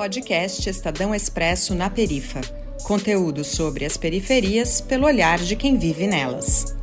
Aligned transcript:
Podcast 0.00 0.66
Estadão 0.66 1.14
Expresso 1.14 1.74
na 1.74 1.90
Perifa. 1.90 2.40
Conteúdo 2.84 3.44
sobre 3.44 3.84
as 3.84 3.98
periferias 3.98 4.80
pelo 4.80 5.04
olhar 5.04 5.38
de 5.38 5.54
quem 5.54 5.76
vive 5.76 6.06
nelas. 6.06 6.74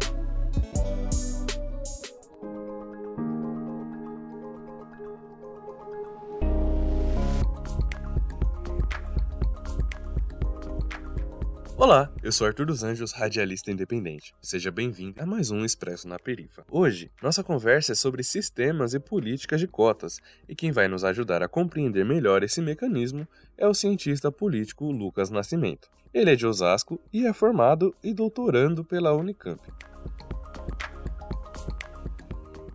Olá, 11.80 12.12
eu 12.24 12.32
sou 12.32 12.48
Arthur 12.48 12.66
dos 12.66 12.82
Anjos, 12.82 13.12
radialista 13.12 13.70
independente. 13.70 14.34
Seja 14.42 14.72
bem-vindo 14.72 15.22
a 15.22 15.28
mais 15.28 15.52
um 15.52 15.64
Expresso 15.64 16.08
na 16.08 16.18
Perifa. 16.18 16.66
Hoje, 16.72 17.12
nossa 17.22 17.44
conversa 17.44 17.92
é 17.92 17.96
sobre 17.96 18.24
sistemas 18.24 18.96
e 18.96 19.00
políticas 19.00 19.60
de 19.60 19.68
cotas, 19.68 20.20
e 20.50 20.56
quem 20.56 20.72
vai 20.72 20.88
nos 20.88 21.04
ajudar 21.04 21.44
a 21.44 21.48
compreender 21.48 22.04
melhor 22.04 22.42
esse 22.42 22.62
mecanismo 22.62 23.28
é 23.56 23.68
o 23.68 23.76
cientista 23.76 24.32
político 24.32 24.92
Lucas 24.92 25.30
Nascimento. 25.30 25.88
Ele 26.12 26.32
é 26.32 26.36
de 26.36 26.48
Osasco 26.48 27.00
e 27.14 27.28
é 27.28 27.32
formado 27.32 27.96
e 28.04 28.12
doutorando 28.12 28.84
pela 28.84 29.14
Unicamp. 29.14 29.62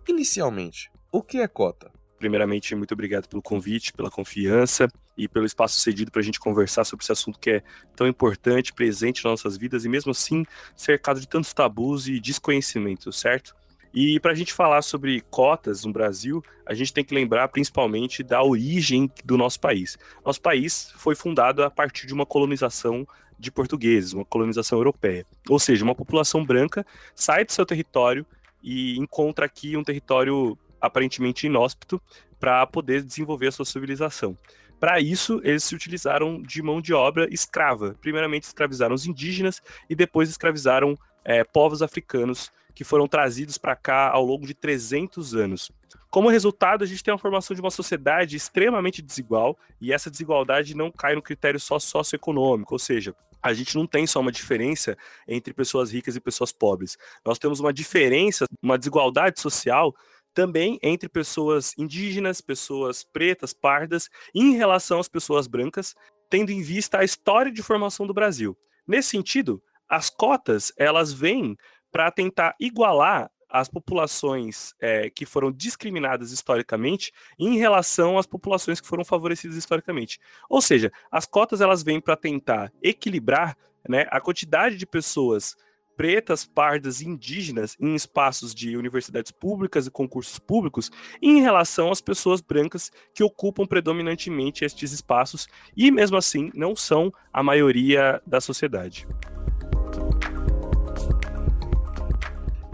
Inicialmente, 0.07 0.89
o 1.11 1.21
que 1.21 1.39
é 1.39 1.47
cota? 1.49 1.91
Primeiramente, 2.17 2.73
muito 2.73 2.93
obrigado 2.93 3.27
pelo 3.27 3.41
convite, 3.41 3.91
pela 3.91 4.09
confiança 4.09 4.87
e 5.17 5.27
pelo 5.27 5.45
espaço 5.45 5.79
cedido 5.79 6.11
para 6.11 6.21
a 6.21 6.23
gente 6.23 6.39
conversar 6.39 6.83
sobre 6.83 7.03
esse 7.03 7.11
assunto 7.11 7.39
que 7.39 7.51
é 7.51 7.63
tão 7.95 8.07
importante, 8.07 8.73
presente 8.73 9.23
nas 9.23 9.31
nossas 9.31 9.57
vidas 9.57 9.85
e 9.85 9.89
mesmo 9.89 10.11
assim 10.11 10.45
cercado 10.75 11.19
de 11.19 11.27
tantos 11.27 11.53
tabus 11.53 12.07
e 12.07 12.19
desconhecimento, 12.19 13.11
certo? 13.11 13.55
E 13.93 14.19
para 14.19 14.31
a 14.31 14.35
gente 14.35 14.51
falar 14.51 14.81
sobre 14.81 15.21
cotas 15.29 15.85
no 15.85 15.93
Brasil, 15.93 16.43
a 16.65 16.73
gente 16.73 16.91
tem 16.91 17.03
que 17.03 17.13
lembrar 17.13 17.47
principalmente 17.49 18.23
da 18.23 18.41
origem 18.41 19.09
do 19.23 19.37
nosso 19.37 19.59
país. 19.59 19.99
Nosso 20.25 20.41
país 20.41 20.91
foi 20.95 21.13
fundado 21.13 21.63
a 21.63 21.69
partir 21.69 22.07
de 22.07 22.13
uma 22.13 22.25
colonização 22.25 23.07
de 23.37 23.51
portugueses, 23.51 24.13
uma 24.13 24.25
colonização 24.25 24.79
europeia. 24.79 25.27
Ou 25.47 25.59
seja, 25.59 25.83
uma 25.83 25.93
população 25.93 26.43
branca 26.43 26.83
sai 27.13 27.45
do 27.45 27.51
seu 27.51 27.67
território 27.67 28.25
e 28.63 28.97
encontra 28.97 29.45
aqui 29.45 29.77
um 29.77 29.83
território 29.83 30.57
aparentemente 30.81 31.45
inóspito 31.45 32.01
para 32.39 32.65
poder 32.65 33.03
desenvolver 33.03 33.47
a 33.47 33.51
sua 33.51 33.65
civilização. 33.65 34.35
Para 34.83 34.99
isso, 34.99 35.39
eles 35.45 35.63
se 35.63 35.73
utilizaram 35.73 36.41
de 36.41 36.61
mão 36.61 36.81
de 36.81 36.93
obra 36.93 37.25
escrava. 37.31 37.95
Primeiramente, 38.01 38.43
escravizaram 38.43 38.93
os 38.93 39.05
indígenas 39.05 39.61
e 39.89 39.95
depois 39.95 40.27
escravizaram 40.27 40.99
é, 41.23 41.41
povos 41.41 41.81
africanos 41.81 42.51
que 42.75 42.83
foram 42.83 43.07
trazidos 43.07 43.57
para 43.57 43.77
cá 43.77 44.09
ao 44.09 44.25
longo 44.25 44.45
de 44.45 44.53
300 44.53 45.35
anos. 45.35 45.71
Como 46.09 46.27
resultado, 46.27 46.83
a 46.83 46.85
gente 46.85 47.01
tem 47.01 47.13
a 47.13 47.17
formação 47.17 47.55
de 47.55 47.61
uma 47.61 47.71
sociedade 47.71 48.35
extremamente 48.35 49.01
desigual 49.01 49.57
e 49.79 49.93
essa 49.93 50.11
desigualdade 50.11 50.75
não 50.75 50.91
cai 50.91 51.15
no 51.15 51.21
critério 51.21 51.61
só 51.61 51.79
socioeconômico, 51.79 52.75
ou 52.75 52.79
seja, 52.79 53.15
a 53.41 53.53
gente 53.53 53.75
não 53.75 53.87
tem 53.87 54.05
só 54.05 54.19
uma 54.19 54.33
diferença 54.33 54.97
entre 55.25 55.53
pessoas 55.53 55.93
ricas 55.93 56.17
e 56.17 56.19
pessoas 56.19 56.51
pobres. 56.51 56.97
Nós 57.25 57.39
temos 57.39 57.61
uma 57.61 57.71
diferença, 57.71 58.45
uma 58.61 58.77
desigualdade 58.77 59.39
social 59.39 59.95
também 60.33 60.79
entre 60.81 61.07
pessoas 61.07 61.73
indígenas, 61.77 62.41
pessoas 62.41 63.03
pretas, 63.03 63.53
pardas, 63.53 64.09
em 64.33 64.53
relação 64.53 64.99
às 64.99 65.07
pessoas 65.07 65.47
brancas, 65.47 65.95
tendo 66.29 66.51
em 66.51 66.61
vista 66.61 66.99
a 66.99 67.03
história 67.03 67.51
de 67.51 67.61
formação 67.61 68.07
do 68.07 68.13
Brasil. 68.13 68.57
Nesse 68.87 69.09
sentido, 69.09 69.61
as 69.87 70.09
cotas 70.09 70.73
elas 70.77 71.13
vêm 71.13 71.55
para 71.91 72.11
tentar 72.11 72.55
igualar 72.59 73.29
as 73.53 73.69
populações 73.69 74.73
é, 74.81 75.11
que 75.11 75.27
foram 75.27 75.51
discriminadas 75.51 76.31
historicamente 76.31 77.11
em 77.37 77.55
relação 77.59 78.17
às 78.17 78.25
populações 78.25 78.81
que 78.81 78.87
foram 78.87 79.05
favorecidas 79.05 79.55
historicamente. 79.55 80.19
Ou 80.49 80.59
seja, 80.59 80.91
as 81.11 81.27
cotas 81.27 81.61
elas 81.61 81.83
vêm 81.83 82.01
para 82.01 82.17
tentar 82.17 82.73
equilibrar 82.81 83.55
né, 83.87 84.07
a 84.09 84.19
quantidade 84.19 84.75
de 84.75 84.87
pessoas 84.87 85.55
pretas, 85.95 86.45
pardas 86.45 87.01
e 87.01 87.07
indígenas 87.07 87.75
em 87.79 87.95
espaços 87.95 88.53
de 88.53 88.75
universidades 88.77 89.31
públicas 89.31 89.87
e 89.87 89.91
concursos 89.91 90.39
públicos 90.39 90.91
em 91.21 91.41
relação 91.41 91.91
às 91.91 92.01
pessoas 92.01 92.41
brancas 92.41 92.91
que 93.13 93.23
ocupam 93.23 93.65
predominantemente 93.65 94.65
estes 94.65 94.91
espaços 94.91 95.47
e, 95.75 95.91
mesmo 95.91 96.17
assim, 96.17 96.51
não 96.53 96.75
são 96.75 97.13
a 97.31 97.43
maioria 97.43 98.21
da 98.25 98.41
sociedade. 98.41 99.07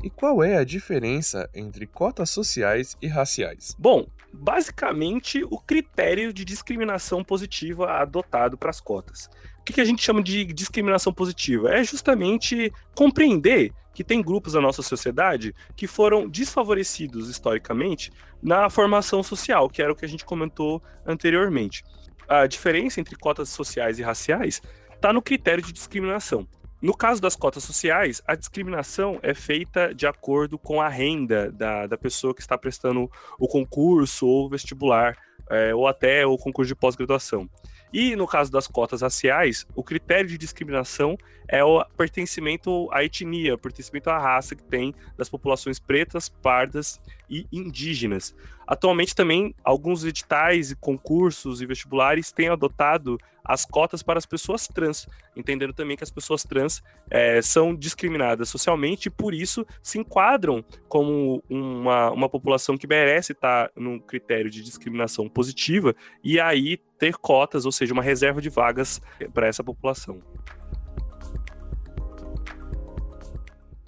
E 0.01 0.09
qual 0.09 0.41
é 0.41 0.55
a 0.55 0.63
diferença 0.63 1.49
entre 1.53 1.85
cotas 1.85 2.29
sociais 2.29 2.95
e 3.01 3.07
raciais? 3.07 3.75
Bom, 3.77 4.07
basicamente 4.31 5.43
o 5.43 5.59
critério 5.59 6.31
de 6.31 6.45
discriminação 6.45 7.23
positiva 7.23 7.91
adotado 7.91 8.57
para 8.57 8.69
as 8.69 8.79
cotas. 8.79 9.29
O 9.69 9.71
que 9.71 9.81
a 9.81 9.85
gente 9.85 10.03
chama 10.03 10.23
de 10.23 10.45
discriminação 10.45 11.13
positiva? 11.13 11.69
É 11.69 11.83
justamente 11.83 12.73
compreender 12.95 13.71
que 13.93 14.03
tem 14.03 14.19
grupos 14.19 14.53
da 14.53 14.61
nossa 14.61 14.81
sociedade 14.81 15.53
que 15.75 15.85
foram 15.85 16.27
desfavorecidos 16.27 17.29
historicamente 17.29 18.11
na 18.41 18.67
formação 18.71 19.21
social, 19.21 19.69
que 19.69 19.79
era 19.79 19.91
o 19.91 19.95
que 19.95 20.05
a 20.05 20.07
gente 20.07 20.25
comentou 20.25 20.81
anteriormente. 21.05 21.83
A 22.27 22.47
diferença 22.47 22.99
entre 22.99 23.15
cotas 23.15 23.49
sociais 23.49 23.99
e 23.99 24.01
raciais 24.01 24.59
está 24.95 25.13
no 25.13 25.21
critério 25.21 25.63
de 25.63 25.71
discriminação. 25.71 26.47
No 26.81 26.97
caso 26.97 27.21
das 27.21 27.35
cotas 27.35 27.63
sociais, 27.63 28.23
a 28.25 28.33
discriminação 28.33 29.19
é 29.21 29.35
feita 29.35 29.93
de 29.93 30.07
acordo 30.07 30.57
com 30.57 30.81
a 30.81 30.89
renda 30.89 31.51
da, 31.51 31.85
da 31.85 31.97
pessoa 31.97 32.33
que 32.33 32.41
está 32.41 32.57
prestando 32.57 33.07
o 33.37 33.47
concurso 33.47 34.25
ou 34.25 34.49
vestibular, 34.49 35.15
é, 35.47 35.75
ou 35.75 35.87
até 35.87 36.25
o 36.25 36.37
concurso 36.37 36.69
de 36.69 36.75
pós-graduação. 36.75 37.47
E 37.91 38.15
no 38.15 38.27
caso 38.27 38.51
das 38.51 38.67
cotas 38.67 39.01
raciais, 39.01 39.65
o 39.75 39.83
critério 39.83 40.27
de 40.27 40.37
discriminação 40.37 41.17
é 41.49 41.63
o 41.63 41.83
pertencimento 41.97 42.87
à 42.91 43.03
etnia, 43.03 43.55
o 43.55 43.57
pertencimento 43.57 44.09
à 44.09 44.17
raça 44.17 44.55
que 44.55 44.63
tem 44.63 44.93
das 45.17 45.27
populações 45.27 45.79
pretas, 45.79 46.29
pardas 46.29 47.01
e 47.27 47.45
indígenas. 47.51 48.35
Atualmente 48.67 49.15
também 49.15 49.55
alguns 49.63 50.05
editais 50.05 50.69
e 50.69 50.75
concursos 50.75 51.59
e 51.59 51.65
vestibulares 51.65 52.31
têm 52.31 52.49
adotado 52.49 53.17
as 53.43 53.65
cotas 53.65 54.03
para 54.03 54.19
as 54.19 54.27
pessoas 54.27 54.67
trans, 54.67 55.07
entendendo 55.35 55.73
também 55.73 55.97
que 55.97 56.03
as 56.03 56.11
pessoas 56.11 56.43
trans 56.43 56.83
é, 57.09 57.41
são 57.41 57.75
discriminadas 57.75 58.47
socialmente 58.47 59.07
e 59.07 59.11
por 59.11 59.33
isso 59.33 59.65
se 59.81 59.97
enquadram 59.97 60.63
como 60.87 61.43
uma, 61.49 62.11
uma 62.11 62.29
população 62.29 62.77
que 62.77 62.85
merece 62.85 63.31
estar 63.31 63.71
no 63.75 63.99
critério 63.99 64.51
de 64.51 64.61
discriminação 64.61 65.27
positiva 65.27 65.95
e 66.23 66.39
aí 66.39 66.77
ter 66.99 67.15
cotas, 67.17 67.65
ou 67.65 67.71
seja, 67.71 67.91
uma 67.91 68.03
reserva 68.03 68.39
de 68.39 68.49
vagas 68.49 69.01
para 69.33 69.47
essa 69.47 69.63
população. 69.63 70.21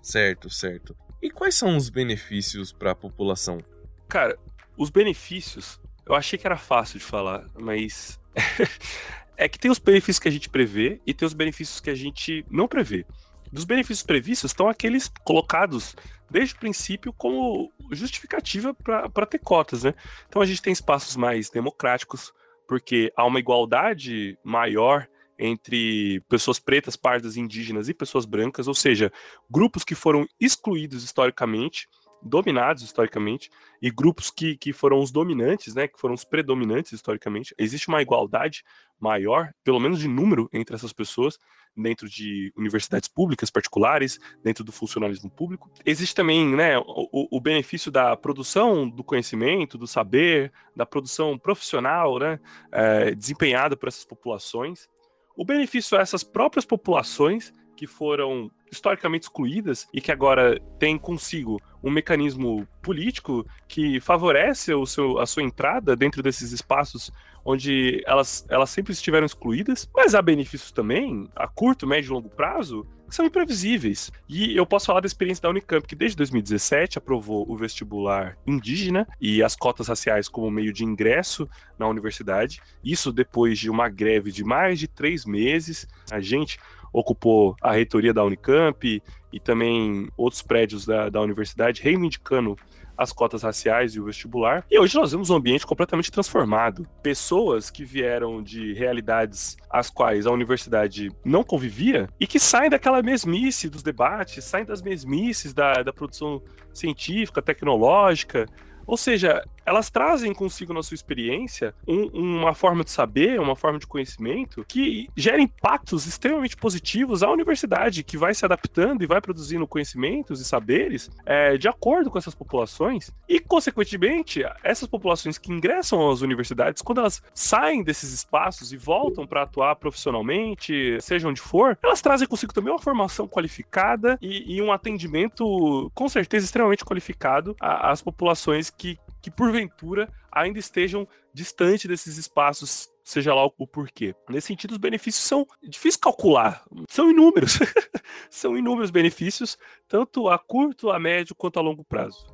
Certo, 0.01 0.49
certo. 0.49 0.95
E 1.21 1.29
quais 1.29 1.55
são 1.55 1.77
os 1.77 1.89
benefícios 1.89 2.71
para 2.71 2.91
a 2.91 2.95
população? 2.95 3.59
Cara, 4.07 4.37
os 4.75 4.89
benefícios, 4.89 5.79
eu 6.05 6.15
achei 6.15 6.37
que 6.37 6.47
era 6.47 6.57
fácil 6.57 6.99
de 6.99 7.05
falar, 7.05 7.45
mas 7.59 8.19
é 9.37 9.47
que 9.47 9.59
tem 9.59 9.69
os 9.69 9.79
benefícios 9.79 10.19
que 10.19 10.27
a 10.27 10.31
gente 10.31 10.49
prevê 10.49 10.99
e 11.05 11.13
tem 11.13 11.25
os 11.25 11.33
benefícios 11.33 11.79
que 11.79 11.89
a 11.89 11.95
gente 11.95 12.45
não 12.49 12.67
prevê. 12.67 13.05
Dos 13.51 13.65
benefícios 13.65 14.03
previstos 14.03 14.51
estão 14.51 14.69
aqueles 14.69 15.11
colocados 15.23 15.95
desde 16.29 16.55
o 16.55 16.59
princípio 16.59 17.11
como 17.11 17.71
justificativa 17.91 18.73
para 18.73 19.25
ter 19.25 19.39
cotas, 19.39 19.83
né? 19.83 19.93
Então 20.27 20.41
a 20.41 20.45
gente 20.45 20.61
tem 20.61 20.71
espaços 20.71 21.17
mais 21.17 21.49
democráticos, 21.49 22.33
porque 22.67 23.11
há 23.15 23.25
uma 23.25 23.39
igualdade 23.39 24.37
maior 24.43 25.05
entre 25.41 26.21
pessoas 26.29 26.59
pretas, 26.59 26.95
pardas, 26.95 27.35
indígenas 27.35 27.89
e 27.89 27.93
pessoas 27.93 28.25
brancas, 28.25 28.67
ou 28.67 28.75
seja, 28.75 29.11
grupos 29.49 29.83
que 29.83 29.95
foram 29.95 30.27
excluídos 30.39 31.03
historicamente, 31.03 31.89
dominados 32.21 32.83
historicamente, 32.83 33.49
e 33.81 33.89
grupos 33.89 34.29
que, 34.29 34.55
que 34.55 34.71
foram 34.71 34.99
os 34.99 35.11
dominantes, 35.11 35.73
né, 35.73 35.87
que 35.87 35.99
foram 35.99 36.13
os 36.13 36.23
predominantes 36.23 36.91
historicamente. 36.91 37.55
Existe 37.57 37.87
uma 37.87 38.01
igualdade 38.01 38.63
maior, 38.99 39.51
pelo 39.63 39.79
menos 39.79 39.99
de 39.99 40.07
número, 40.07 40.47
entre 40.53 40.75
essas 40.75 40.93
pessoas, 40.93 41.39
dentro 41.75 42.07
de 42.07 42.53
universidades 42.55 43.09
públicas 43.09 43.49
particulares, 43.49 44.19
dentro 44.43 44.63
do 44.63 44.71
funcionalismo 44.71 45.29
público. 45.31 45.71
Existe 45.83 46.13
também 46.13 46.55
né, 46.55 46.77
o, 46.77 47.37
o 47.37 47.41
benefício 47.41 47.91
da 47.91 48.15
produção 48.15 48.87
do 48.87 49.03
conhecimento, 49.03 49.77
do 49.77 49.87
saber, 49.87 50.51
da 50.75 50.85
produção 50.85 51.37
profissional 51.39 52.19
né, 52.19 52.39
é, 52.71 53.15
desempenhada 53.15 53.75
por 53.75 53.87
essas 53.87 54.05
populações. 54.05 54.87
O 55.35 55.45
benefício 55.45 55.97
a 55.97 56.01
essas 56.01 56.23
próprias 56.23 56.65
populações 56.65 57.53
que 57.75 57.87
foram 57.87 58.51
historicamente 58.71 59.23
excluídas 59.23 59.87
e 59.93 59.99
que 59.99 60.11
agora 60.11 60.59
têm 60.77 60.97
consigo 60.97 61.59
um 61.83 61.89
mecanismo 61.89 62.67
político 62.81 63.45
que 63.67 63.99
favorece 63.99 64.73
o 64.73 64.85
seu, 64.85 65.17
a 65.19 65.25
sua 65.25 65.43
entrada 65.43 65.95
dentro 65.95 66.21
desses 66.21 66.51
espaços 66.51 67.11
onde 67.43 68.03
elas, 68.05 68.45
elas 68.49 68.69
sempre 68.69 68.93
estiveram 68.93 69.25
excluídas, 69.25 69.89
mas 69.95 70.13
há 70.13 70.21
benefícios 70.21 70.71
também, 70.71 71.27
a 71.35 71.47
curto, 71.47 71.87
médio 71.87 72.09
e 72.09 72.13
longo 72.13 72.29
prazo, 72.29 72.85
são 73.15 73.25
imprevisíveis. 73.25 74.11
E 74.27 74.55
eu 74.55 74.65
posso 74.65 74.85
falar 74.85 75.01
da 75.01 75.07
experiência 75.07 75.41
da 75.41 75.49
Unicamp, 75.49 75.87
que 75.87 75.95
desde 75.95 76.17
2017 76.17 76.97
aprovou 76.97 77.45
o 77.49 77.57
vestibular 77.57 78.37
indígena 78.45 79.07
e 79.19 79.43
as 79.43 79.55
cotas 79.55 79.87
raciais 79.87 80.27
como 80.27 80.49
meio 80.49 80.73
de 80.73 80.83
ingresso 80.83 81.49
na 81.77 81.87
universidade. 81.87 82.61
Isso 82.83 83.11
depois 83.11 83.59
de 83.59 83.69
uma 83.69 83.89
greve 83.89 84.31
de 84.31 84.43
mais 84.43 84.79
de 84.79 84.87
três 84.87 85.25
meses. 85.25 85.87
A 86.09 86.19
gente 86.19 86.59
ocupou 86.93 87.55
a 87.61 87.71
reitoria 87.71 88.13
da 88.13 88.23
Unicamp 88.23 89.01
e 89.31 89.39
também 89.39 90.09
outros 90.17 90.41
prédios 90.41 90.85
da, 90.85 91.09
da 91.09 91.21
universidade, 91.21 91.81
reivindicando 91.81 92.57
as 92.97 93.11
cotas 93.11 93.41
raciais 93.41 93.95
e 93.95 93.99
o 93.99 94.05
vestibular. 94.05 94.63
E 94.69 94.77
hoje 94.77 94.95
nós 94.95 95.11
vemos 95.11 95.29
um 95.29 95.35
ambiente 95.35 95.65
completamente 95.65 96.11
transformado. 96.11 96.85
Pessoas 97.01 97.71
que 97.71 97.83
vieram 97.83 98.43
de 98.43 98.73
realidades 98.73 99.57
às 99.69 99.89
quais 99.89 100.27
a 100.27 100.31
universidade 100.31 101.09
não 101.25 101.43
convivia 101.43 102.07
e 102.19 102.27
que 102.27 102.39
saem 102.39 102.69
daquela 102.69 103.01
mesmice 103.01 103.69
dos 103.69 103.81
debates, 103.81 104.43
saem 104.43 104.65
das 104.65 104.81
mesmices 104.81 105.53
da, 105.53 105.81
da 105.81 105.91
produção 105.91 106.41
científica, 106.73 107.41
tecnológica, 107.41 108.45
ou 108.85 108.97
seja, 108.97 109.43
elas 109.65 109.89
trazem 109.89 110.33
consigo 110.33 110.73
na 110.73 110.83
sua 110.83 110.95
experiência 110.95 111.73
um, 111.87 112.05
uma 112.39 112.53
forma 112.53 112.83
de 112.83 112.91
saber, 112.91 113.39
uma 113.39 113.55
forma 113.55 113.79
de 113.79 113.87
conhecimento 113.87 114.65
que 114.67 115.09
gera 115.15 115.41
impactos 115.41 116.05
extremamente 116.05 116.55
positivos 116.55 117.23
à 117.23 117.29
universidade, 117.29 118.03
que 118.03 118.17
vai 118.17 118.33
se 118.33 118.45
adaptando 118.45 119.03
e 119.03 119.07
vai 119.07 119.21
produzindo 119.21 119.67
conhecimentos 119.67 120.41
e 120.41 120.45
saberes 120.45 121.09
é, 121.25 121.57
de 121.57 121.67
acordo 121.67 122.09
com 122.09 122.17
essas 122.17 122.35
populações. 122.35 123.11
E, 123.27 123.39
consequentemente, 123.39 124.43
essas 124.63 124.87
populações 124.87 125.37
que 125.37 125.51
ingressam 125.51 126.09
às 126.09 126.21
universidades, 126.21 126.81
quando 126.81 126.99
elas 126.99 127.21
saem 127.33 127.83
desses 127.83 128.11
espaços 128.11 128.71
e 128.73 128.77
voltam 128.77 129.25
para 129.25 129.43
atuar 129.43 129.75
profissionalmente, 129.75 130.97
seja 131.01 131.27
onde 131.27 131.41
for, 131.41 131.77
elas 131.83 132.01
trazem 132.01 132.27
consigo 132.27 132.53
também 132.53 132.71
uma 132.71 132.79
formação 132.79 133.27
qualificada 133.27 134.17
e, 134.21 134.55
e 134.55 134.61
um 134.61 134.71
atendimento, 134.71 135.91
com 135.93 136.09
certeza, 136.09 136.45
extremamente 136.45 136.85
qualificado 136.85 137.55
às 137.59 138.01
populações 138.01 138.69
que, 138.69 138.97
que 139.21 139.29
porventura 139.29 140.11
ainda 140.31 140.57
estejam 140.57 141.07
distante 141.33 141.87
desses 141.87 142.17
espaços, 142.17 142.89
seja 143.03 143.33
lá 143.33 143.45
o 143.45 143.67
porquê. 143.67 144.15
Nesse 144.29 144.47
sentido, 144.47 144.71
os 144.71 144.77
benefícios 144.77 145.23
são 145.23 145.47
difíceis 145.61 145.95
de 145.95 146.01
calcular, 146.01 146.63
são 146.89 147.09
inúmeros. 147.09 147.59
são 148.29 148.57
inúmeros 148.57 148.89
benefícios, 148.89 149.57
tanto 149.87 150.29
a 150.29 150.39
curto, 150.39 150.89
a 150.89 150.99
médio 150.99 151.35
quanto 151.35 151.59
a 151.59 151.61
longo 151.61 151.83
prazo. 151.83 152.25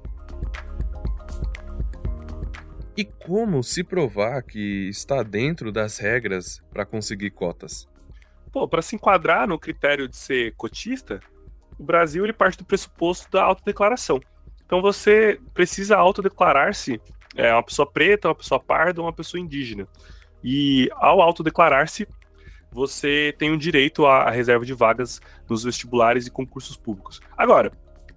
E 2.96 3.06
como 3.06 3.62
se 3.64 3.84
provar 3.84 4.42
que 4.42 4.90
está 4.90 5.22
dentro 5.22 5.72
das 5.72 6.00
regras 6.00 6.64
para 6.72 6.86
conseguir 6.86 7.30
cotas? 7.30 7.88
Pô, 8.52 8.68
para 8.68 8.82
se 8.82 8.96
enquadrar 8.96 9.48
no 9.48 9.60
critério 9.60 10.08
de 10.08 10.18
ser 10.18 10.56
cotista, 10.56 11.20
o 11.78 11.84
Brasil 11.84 12.24
ele 12.24 12.34
parte 12.34 12.58
do 12.58 12.66
pressuposto 12.66 13.30
da 13.30 13.44
autodeclaração. 13.44 14.20
Então 14.68 14.82
você 14.82 15.40
precisa 15.54 15.96
autodeclarar-se 15.96 17.02
é, 17.36 17.54
uma 17.54 17.64
pessoa 17.64 17.90
preta, 17.90 18.28
uma 18.28 18.36
pessoa 18.36 18.60
parda, 18.60 19.02
uma 19.02 19.14
pessoa 19.14 19.40
indígena. 19.40 19.88
E 20.44 20.90
ao 20.98 21.22
autodeclarar-se, 21.22 22.06
você 22.70 23.34
tem 23.38 23.50
o 23.50 23.58
direito 23.58 24.06
à 24.06 24.30
reserva 24.30 24.66
de 24.66 24.74
vagas 24.74 25.22
nos 25.50 25.64
vestibulares 25.64 26.28
e 26.28 26.32
concursos 26.32 26.76
públicos. 26.76 27.22
Agora, 27.38 27.72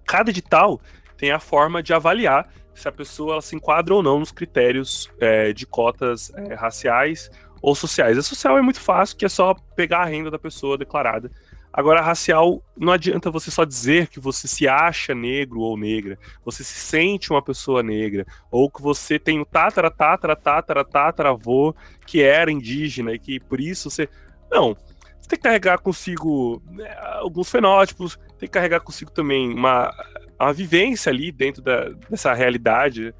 cada 0.05 0.29
edital 0.29 0.79
tem 1.17 1.31
a 1.31 1.39
forma 1.39 1.81
de 1.81 1.93
avaliar 1.93 2.49
se 2.73 2.87
a 2.87 2.91
pessoa 2.91 3.41
se 3.41 3.55
enquadra 3.55 3.93
ou 3.93 4.03
não 4.03 4.19
nos 4.19 4.31
critérios 4.31 5.09
é, 5.19 5.53
de 5.53 5.65
cotas 5.65 6.33
é, 6.35 6.53
raciais 6.53 7.31
ou 7.61 7.73
sociais. 7.73 8.17
A 8.17 8.21
social 8.21 8.57
é 8.57 8.61
muito 8.61 8.81
fácil, 8.81 9.15
que 9.15 9.25
é 9.25 9.29
só 9.29 9.53
pegar 9.75 9.99
a 9.99 10.05
renda 10.05 10.29
da 10.29 10.39
pessoa 10.39 10.77
declarada 10.77 11.31
Agora, 11.73 12.01
racial, 12.01 12.61
não 12.77 12.91
adianta 12.91 13.31
você 13.31 13.49
só 13.49 13.63
dizer 13.63 14.07
que 14.07 14.19
você 14.19 14.45
se 14.45 14.67
acha 14.67 15.15
negro 15.15 15.61
ou 15.61 15.77
negra, 15.77 16.19
você 16.43 16.65
se 16.65 16.73
sente 16.73 17.31
uma 17.31 17.41
pessoa 17.41 17.81
negra, 17.81 18.25
ou 18.51 18.69
que 18.69 18.81
você 18.81 19.17
tem 19.17 19.39
o 19.39 19.45
tatara, 19.45 19.89
tatara, 19.89 20.35
tatara, 20.35 20.83
tatara, 20.83 21.29
avô 21.29 21.73
que 22.05 22.21
era 22.21 22.51
indígena 22.51 23.13
e 23.13 23.19
que 23.19 23.39
por 23.39 23.61
isso 23.61 23.89
você. 23.89 24.09
Não. 24.49 24.75
Você 25.19 25.29
tem 25.29 25.39
que 25.39 25.43
carregar 25.43 25.77
consigo 25.77 26.61
né, 26.71 26.93
alguns 27.21 27.49
fenótipos, 27.49 28.17
tem 28.37 28.49
que 28.49 28.53
carregar 28.53 28.81
consigo 28.81 29.11
também 29.11 29.53
uma, 29.53 29.93
uma 30.37 30.51
vivência 30.51 31.09
ali 31.09 31.31
dentro 31.31 31.61
da, 31.61 31.85
dessa 32.09 32.33
realidade. 32.33 33.13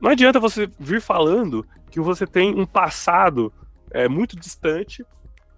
Não 0.00 0.10
adianta 0.10 0.38
você 0.38 0.68
vir 0.78 1.00
falando 1.00 1.66
que 1.90 1.98
você 1.98 2.24
tem 2.24 2.54
um 2.54 2.66
passado 2.66 3.52
é, 3.90 4.06
muito 4.06 4.38
distante, 4.38 5.04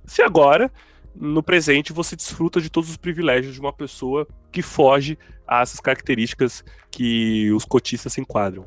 se 0.06 0.22
agora 0.22 0.72
no 1.14 1.42
presente 1.42 1.92
você 1.92 2.14
desfruta 2.14 2.60
de 2.60 2.70
todos 2.70 2.90
os 2.90 2.96
privilégios 2.96 3.54
de 3.54 3.60
uma 3.60 3.72
pessoa 3.72 4.26
que 4.52 4.62
foge 4.62 5.18
a 5.46 5.62
essas 5.62 5.80
características 5.80 6.64
que 6.90 7.50
os 7.52 7.64
cotistas 7.64 8.12
se 8.12 8.20
enquadram. 8.20 8.64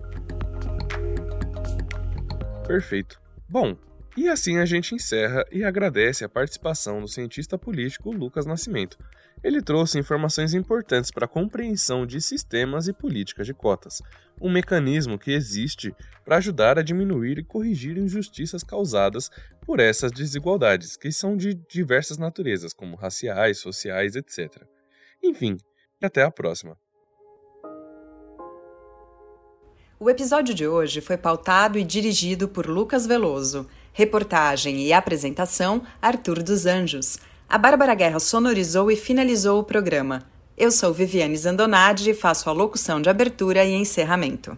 Perfeito. 2.67 3.21
Bom, 3.47 3.75
e 4.15 4.27
assim 4.27 4.57
a 4.57 4.65
gente 4.65 4.93
encerra 4.93 5.45
e 5.51 5.63
agradece 5.63 6.23
a 6.23 6.29
participação 6.29 6.99
do 6.99 7.07
cientista 7.07 7.57
político 7.57 8.11
Lucas 8.11 8.45
Nascimento. 8.45 8.97
Ele 9.43 9.61
trouxe 9.61 9.97
informações 9.97 10.53
importantes 10.53 11.09
para 11.09 11.25
a 11.25 11.29
compreensão 11.29 12.05
de 12.05 12.21
sistemas 12.21 12.87
e 12.87 12.93
políticas 12.93 13.47
de 13.47 13.53
cotas, 13.53 14.01
um 14.39 14.51
mecanismo 14.51 15.17
que 15.17 15.31
existe 15.31 15.95
para 16.23 16.37
ajudar 16.37 16.77
a 16.77 16.83
diminuir 16.83 17.39
e 17.39 17.43
corrigir 17.43 17.97
injustiças 17.97 18.63
causadas 18.63 19.29
por 19.65 19.79
essas 19.79 20.11
desigualdades, 20.11 20.97
que 20.97 21.11
são 21.11 21.35
de 21.35 21.53
diversas 21.53 22.17
naturezas, 22.17 22.73
como 22.73 22.95
raciais, 22.95 23.59
sociais, 23.59 24.15
etc. 24.15 24.63
Enfim, 25.23 25.57
até 26.01 26.21
a 26.21 26.31
próxima. 26.31 26.77
O 29.99 30.09
episódio 30.09 30.55
de 30.55 30.67
hoje 30.67 30.99
foi 30.99 31.15
pautado 31.15 31.77
e 31.77 31.83
dirigido 31.83 32.47
por 32.47 32.65
Lucas 32.65 33.05
Veloso. 33.05 33.67
Reportagem 33.93 34.81
e 34.81 34.93
apresentação: 34.93 35.81
Arthur 36.01 36.41
dos 36.41 36.65
Anjos. 36.65 37.19
A 37.49 37.57
Bárbara 37.57 37.93
Guerra 37.93 38.19
sonorizou 38.19 38.89
e 38.89 38.95
finalizou 38.95 39.59
o 39.59 39.63
programa. 39.63 40.23
Eu 40.57 40.71
sou 40.71 40.93
Viviane 40.93 41.35
Zandonade 41.35 42.09
e 42.09 42.13
faço 42.13 42.49
a 42.49 42.53
locução 42.53 43.01
de 43.01 43.09
abertura 43.09 43.65
e 43.65 43.73
encerramento. 43.73 44.57